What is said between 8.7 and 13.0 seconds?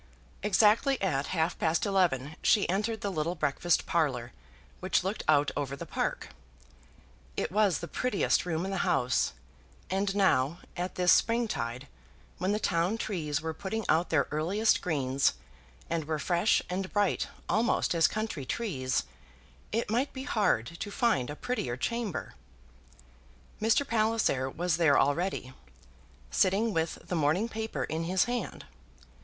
the house, and now, at this springtide, when the town